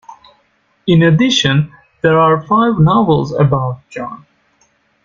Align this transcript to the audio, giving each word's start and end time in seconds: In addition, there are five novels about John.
In 0.87 1.03
addition, 1.03 1.71
there 2.01 2.17
are 2.19 2.41
five 2.47 2.79
novels 2.79 3.31
about 3.33 3.87
John. 3.91 4.25